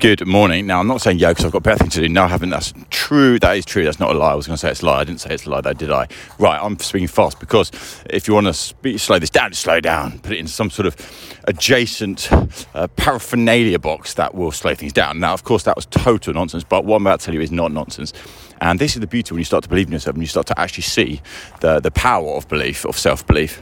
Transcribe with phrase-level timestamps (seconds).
[0.00, 0.66] Good morning.
[0.66, 2.08] Now, I'm not saying yo because I've got better things to do.
[2.08, 2.48] No, I haven't.
[2.48, 3.38] That's true.
[3.38, 3.84] That is true.
[3.84, 4.32] That's not a lie.
[4.32, 5.00] I was going to say it's a lie.
[5.00, 6.08] I didn't say it's a lie, though, did I?
[6.38, 7.70] Right, I'm speaking fast because
[8.08, 8.54] if you want to
[8.98, 10.20] slow this down, slow down.
[10.20, 10.96] Put it in some sort of
[11.44, 12.32] adjacent
[12.72, 15.20] uh, paraphernalia box that will slow things down.
[15.20, 17.52] Now, of course, that was total nonsense, but what I'm about to tell you is
[17.52, 18.14] not nonsense.
[18.62, 20.46] And this is the beauty when you start to believe in yourself and you start
[20.46, 21.20] to actually see
[21.60, 23.60] the, the power of belief, of self belief,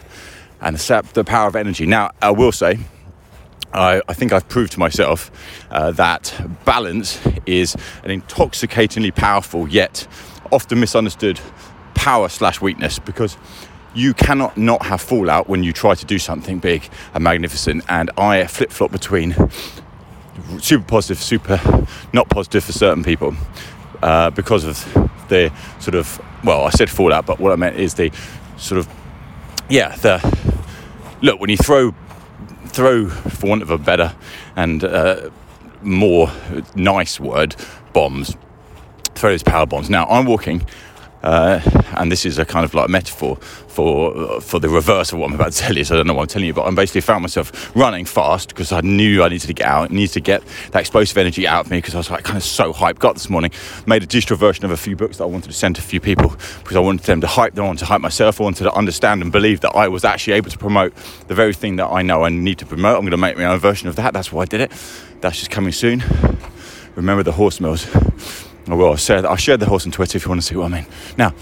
[0.61, 1.85] and the, the power of energy.
[1.85, 2.79] Now, I will say,
[3.73, 5.31] I, I, think I've proved to myself
[5.71, 10.07] uh, that balance is an intoxicatingly powerful yet
[10.51, 11.41] often misunderstood
[11.95, 13.37] power slash weakness because
[13.95, 17.85] you cannot not have fallout when you try to do something big and magnificent.
[17.89, 19.35] And I flip flop between
[20.61, 21.61] super positive, super
[22.13, 23.35] not positive for certain people
[24.03, 27.95] uh, because of the sort of well, I said fallout, but what I meant is
[27.95, 28.13] the
[28.57, 28.89] sort of
[29.69, 30.19] yeah the
[31.21, 31.95] look when you throw
[32.67, 34.15] throw, for want of a better
[34.57, 35.31] and uh,
[35.83, 36.31] more
[36.75, 37.57] nice word,
[37.93, 38.37] bombs.
[39.15, 39.91] Throw those power bombs.
[39.91, 40.67] Now I'm walking,
[41.23, 41.61] uh,
[41.97, 43.37] and this is a kind of like metaphor
[43.79, 45.85] for for the reverse of what I'm about to tell you.
[45.85, 48.49] So I don't know what I'm telling you, but I basically found myself running fast
[48.49, 51.67] because I knew I needed to get out, needed to get that explosive energy out
[51.67, 52.99] of me because I was like kind of so hyped.
[52.99, 53.51] Got this morning,
[53.87, 55.85] made a digital version of a few books that I wanted to send to a
[55.85, 58.45] few people because I wanted them to hype them, I wanted to hype myself, I
[58.45, 60.95] wanted to understand and believe that I was actually able to promote
[61.29, 62.97] the very thing that I know I need to promote.
[62.97, 64.13] I'm going to make my own version of that.
[64.13, 64.73] That's why I did it.
[65.21, 66.03] That's just coming soon.
[66.97, 67.87] Remember the horse mills.
[68.69, 68.93] Oh, I will.
[68.93, 70.81] I shared, I shared the horse on Twitter if you want to see what I
[70.81, 70.87] mean.
[71.17, 71.35] Now,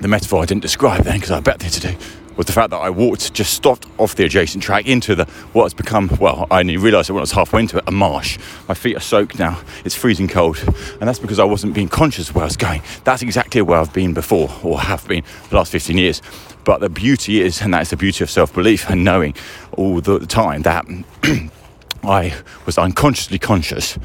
[0.00, 1.96] the metaphor I didn't describe then because I bet there to do
[2.36, 5.64] was the fact that I walked just stopped off the adjacent track into the what
[5.64, 8.38] has become well I only realised it when I was halfway into it a marsh.
[8.68, 9.60] My feet are soaked now.
[9.84, 10.58] It's freezing cold,
[11.00, 12.82] and that's because I wasn't being conscious of where I was going.
[13.04, 16.22] That's exactly where I've been before or have been the last 15 years.
[16.64, 19.34] But the beauty is, and that is the beauty of self-belief and knowing
[19.72, 20.86] all the time that.
[22.02, 22.34] I
[22.66, 23.98] was unconsciously conscious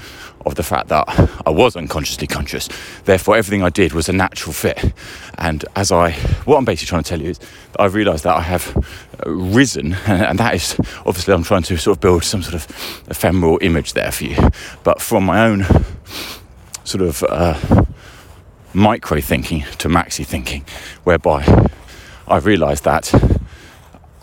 [0.46, 1.06] of the fact that
[1.46, 2.70] I was unconsciously conscious.
[3.06, 4.94] Therefore, everything I did was a natural fit.
[5.38, 6.12] And as I,
[6.46, 8.86] what I'm basically trying to tell you is that I've realised that I have
[9.26, 10.76] risen, and that is
[11.06, 14.38] obviously I'm trying to sort of build some sort of ephemeral image there for you.
[14.84, 15.66] But from my own
[16.84, 17.86] sort of uh,
[18.74, 20.66] micro thinking to maxi thinking,
[21.04, 21.68] whereby
[22.28, 23.12] I've realised that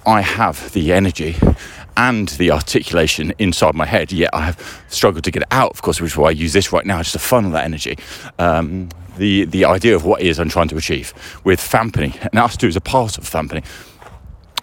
[0.06, 1.36] I have the energy
[1.96, 5.82] and the articulation inside my head, yet I have struggled to get it out, of
[5.82, 7.98] course, which is why I use this right now just to funnel that energy.
[8.38, 11.12] Um, the, the idea of what is I'm trying to achieve
[11.44, 13.64] with Fampany, and us two is a part of Fampany.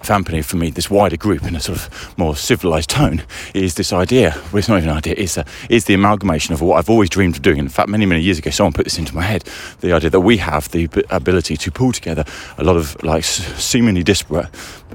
[0.01, 3.23] Fampany for me, this wider group in a sort of more civilized tone,
[3.53, 4.33] is this idea.
[4.51, 5.15] Well, it's not even an idea.
[5.17, 7.57] It's, a, it's the amalgamation of what I've always dreamed of doing.
[7.57, 9.43] In fact, many many years ago, someone put this into my head.
[9.81, 12.23] The idea that we have the ability to pull together
[12.57, 14.47] a lot of like seemingly disparate,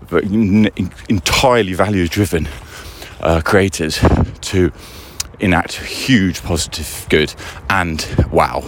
[0.09, 2.49] but entirely value driven
[3.21, 3.99] uh, creators
[4.41, 4.73] to
[5.45, 7.35] enact huge positive good
[7.71, 8.63] and wow.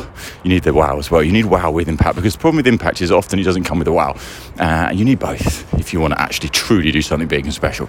[0.45, 1.23] You need the wow as well.
[1.23, 3.79] You need wow with impact because the problem with impact is often it doesn't come
[3.79, 4.17] with a wow.
[4.59, 7.89] Uh, you need both if you want to actually truly do something big and special.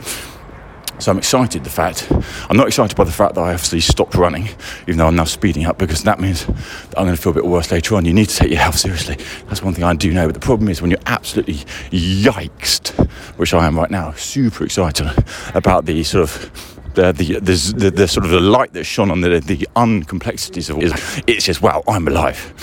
[1.00, 2.12] So I'm excited the fact
[2.50, 4.50] I'm not excited by the fact that I obviously stopped running,
[4.84, 7.36] even though I'm now speeding up because that means that I'm going to feel a
[7.36, 8.06] bit worse later on.
[8.06, 9.16] You need to take your health seriously.
[9.46, 10.26] That's one thing I do know.
[10.26, 11.56] But the problem is when you're absolutely
[11.92, 12.98] yiked,
[13.38, 15.08] which I am right now, super excited
[15.54, 19.22] about the sort of the the, the, the sort of the light that shone on
[19.22, 20.92] the the uncomplexities of it.
[21.28, 22.54] It's just wow, I'm alive.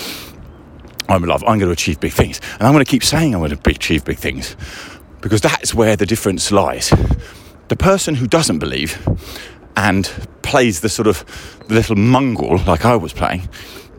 [1.08, 1.42] I'm alive.
[1.42, 3.70] I'm going to achieve big things, and I'm going to keep saying I'm going to
[3.70, 4.56] achieve big things
[5.20, 6.92] because that's where the difference lies.
[7.68, 8.98] The person who doesn't believe
[9.76, 10.04] and
[10.42, 11.24] plays the sort of
[11.70, 13.48] little mongrel like I was playing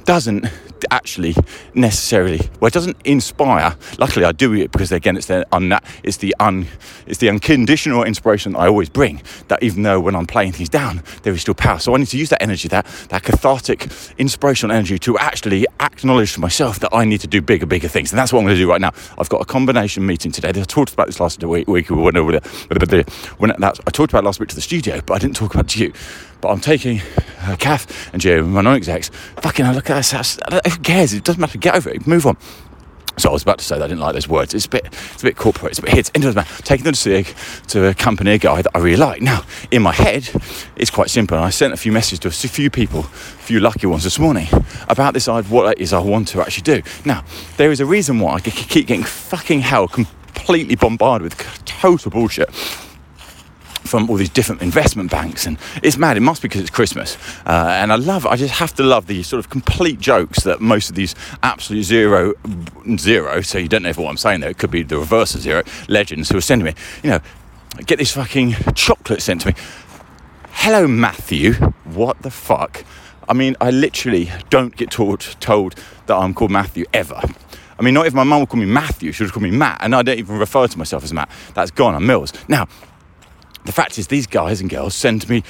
[0.04, 0.46] doesn't
[0.92, 1.36] actually
[1.74, 6.18] necessarily well it doesn't inspire luckily I do it because again it's the un, it's
[6.18, 6.68] the un
[7.06, 10.70] it's the unconditional inspiration that I always bring that even though when I'm playing things
[10.70, 13.88] down there is still power so I need to use that energy that that cathartic
[14.18, 18.12] inspirational energy to actually acknowledge to myself that I need to do bigger bigger things
[18.12, 20.50] and that's what I'm going to do right now I've got a combination meeting today
[20.50, 22.40] I talked about this last week, week when, when
[23.60, 25.80] that, I talked about last week to the studio but I didn't talk about to
[25.80, 25.94] you
[26.46, 27.02] but I'm taking
[27.42, 29.10] uh, Kath and Joe, my non-execs.
[29.38, 30.38] Fucking, look at this.
[30.72, 31.12] Who cares?
[31.12, 31.58] It doesn't matter.
[31.58, 32.06] Get over it.
[32.06, 32.38] Move on.
[33.18, 34.54] So I was about to say that I didn't like those words.
[34.54, 35.72] It's a bit, it's a bit corporate.
[35.72, 36.12] It's a bit hits.
[36.14, 36.46] It doesn't.
[36.64, 37.26] Taking them to see
[37.70, 39.24] to accompany a guy that I really like.
[39.24, 40.30] Now, in my head,
[40.76, 41.36] it's quite simple.
[41.36, 44.20] And I sent a few messages to a few people, a few lucky ones this
[44.20, 44.48] morning,
[44.88, 46.84] about this idea what it is I want to actually do.
[47.06, 47.26] Now,
[47.58, 52.52] there is a reason why I keep getting fucking hell completely bombarded with total bullshit
[53.96, 56.18] from all these different investment banks, and it's mad.
[56.18, 58.26] It must be because it's Christmas, uh, and I love.
[58.26, 61.84] I just have to love the sort of complete jokes that most of these absolute
[61.84, 62.34] zero,
[62.98, 63.40] zero.
[63.40, 64.50] So you don't know if what I'm saying there.
[64.50, 66.74] It could be the reverse of zero legends who are sending me.
[67.04, 67.20] You know,
[67.86, 69.54] get this fucking chocolate sent to me.
[70.52, 71.54] Hello, Matthew.
[71.86, 72.84] What the fuck?
[73.30, 75.76] I mean, I literally don't get taught, told
[76.08, 77.22] that I'm called Matthew ever.
[77.80, 79.78] I mean, not if my mum would call me Matthew, she would call me Matt,
[79.80, 81.30] and I don't even refer to myself as Matt.
[81.54, 81.96] That's gone.
[81.96, 82.34] I'm Mills.
[82.50, 82.68] Now,
[83.66, 85.44] the fact is, these guys and girls send me.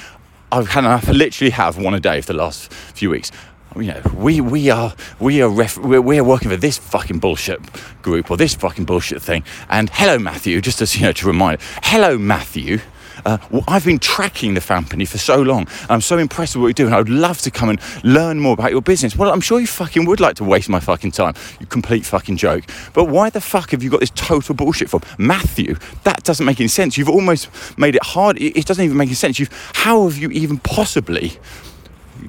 [0.52, 3.32] I've literally have one a day for the last few weeks.
[3.76, 7.60] You know, we we are we are ref, we're, we're working for this fucking bullshit
[8.02, 9.44] group or this fucking bullshit thing.
[9.70, 11.60] And hello, Matthew, just as you know to remind.
[11.84, 12.80] Hello, Matthew.
[13.26, 15.68] Uh, well, I've been tracking the company for so long.
[15.90, 18.40] I'm so impressed with what you do, and I would love to come and learn
[18.40, 19.16] more about your business.
[19.16, 22.38] Well, I'm sure you fucking would like to waste my fucking time, you complete fucking
[22.38, 22.66] joke.
[22.94, 25.76] But why the fuck have you got this total bullshit from Matthew?
[26.04, 26.98] That doesn't make any sense.
[26.98, 28.42] You've almost made it hard.
[28.42, 29.40] It doesn't even make any sense.
[29.40, 31.34] You've, how have you even possibly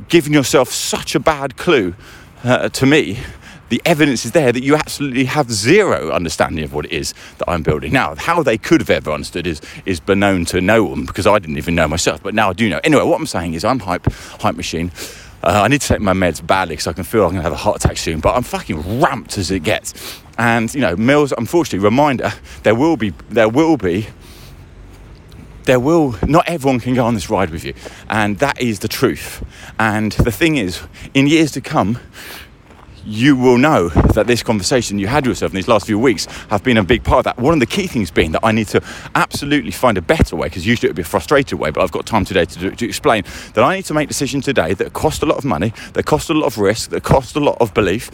[0.08, 1.94] given yourself such a bad clue
[2.44, 3.18] uh, to me
[3.68, 7.50] the evidence is there that you absolutely have zero understanding of what it is that
[7.50, 7.92] I'm building.
[7.92, 11.38] Now, how they could have ever understood is is known to no one because I
[11.38, 12.80] didn't even know myself, but now I do know.
[12.84, 14.06] Anyway, what I'm saying is I'm hype,
[14.40, 14.92] hype machine.
[15.42, 17.42] Uh, I need to take my meds badly because I can feel I'm going to
[17.42, 20.20] have a heart attack soon, but I'm fucking ramped as it gets.
[20.38, 22.32] And, you know, Mills, unfortunately, reminder,
[22.62, 24.08] there will be, there will be
[25.66, 27.74] there will not everyone can go on this ride with you
[28.08, 29.44] and that is the truth
[29.80, 30.80] and the thing is
[31.12, 31.98] in years to come
[33.06, 36.26] you will know that this conversation you had with yourself in these last few weeks
[36.50, 37.38] have been a big part of that.
[37.38, 38.82] One of the key things being that I need to
[39.14, 41.92] absolutely find a better way, because usually it would be a frustrated way, but I've
[41.92, 43.24] got time today to, do, to explain
[43.54, 46.30] that I need to make decisions today that cost a lot of money, that cost
[46.30, 48.10] a lot of risk, that cost a lot of belief,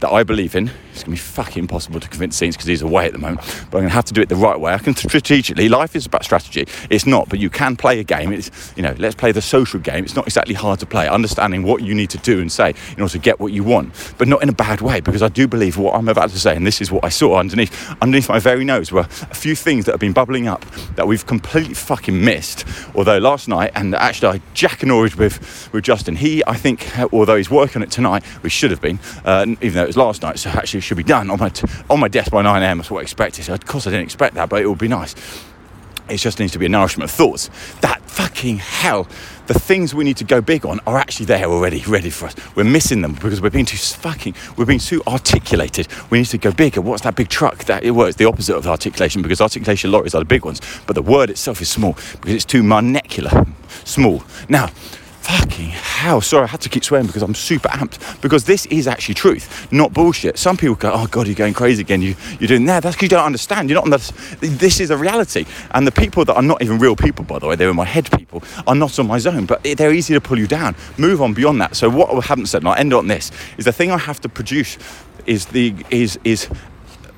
[0.00, 0.70] that I believe in.
[0.92, 3.40] It's going to be fucking impossible to convince Scenes because he's away at the moment,
[3.70, 4.74] but I'm going to have to do it the right way.
[4.74, 6.66] I can strategically, life is about strategy.
[6.90, 8.32] It's not, but you can play a game.
[8.32, 10.04] It's, you know, let's play the social game.
[10.04, 13.02] It's not exactly hard to play, understanding what you need to do and say in
[13.02, 15.46] order to get what you want, but not in a bad way because I do
[15.46, 18.40] believe what I'm about to say, and this is what I saw underneath, underneath my
[18.40, 20.64] very nose were a few things that have been bubbling up
[20.96, 22.64] that we've completely fucking missed.
[22.96, 27.36] Although last night, and actually I jack and with, with Justin, he, I think, although
[27.36, 30.22] he's working on it tonight, which should have been, uh, even though it was last
[30.22, 32.78] night, so actually it should be done on my, t- on my desk by 9am,
[32.78, 33.44] that's what I expected.
[33.44, 35.14] So of course I didn't expect that, but it would be nice.
[36.08, 37.50] It just needs to be a nourishment of thoughts.
[37.82, 38.03] That
[38.44, 39.08] fucking hell,
[39.46, 42.34] the things we need to go big on are actually there already, ready for us.
[42.54, 45.88] We're missing them because we're being too fucking, we're being too articulated.
[46.10, 46.82] We need to go bigger.
[46.82, 47.64] What's that big truck?
[47.64, 50.92] That it works the opposite of articulation because articulation lorries are the big ones, but
[50.92, 53.48] the word itself is small because it's too monocular,
[53.84, 54.22] small.
[54.50, 54.68] Now,
[55.24, 56.20] fucking hell.
[56.20, 59.70] Sorry, I had to keep swearing because I'm super amped because this is actually truth,
[59.72, 60.38] not bullshit.
[60.38, 62.02] Some people go, oh God, you're going crazy again.
[62.02, 62.82] You, you're doing that.
[62.82, 63.70] That's because you don't understand.
[63.70, 65.46] You're not on the, this is a reality.
[65.70, 67.86] And the people that are not even real people, by the way, they're in my
[67.86, 70.76] head people, are not on my zone, but they're easy to pull you down.
[70.98, 71.74] Move on beyond that.
[71.74, 74.20] So what I haven't said, and I'll end on this, is the thing I have
[74.22, 74.76] to produce
[75.26, 76.48] is the, is, is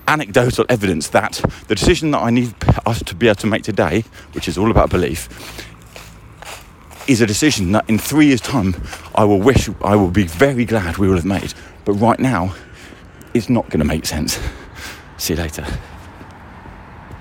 [0.06, 2.54] anecdotal evidence that the decision that I need
[2.86, 5.28] us to be able to make today, which is all about belief,
[7.08, 8.74] is a decision that in three years' time
[9.14, 11.54] I will wish, I will be very glad we will have made.
[11.84, 12.54] But right now,
[13.34, 14.38] it's not going to make sense.
[15.18, 15.66] See you later.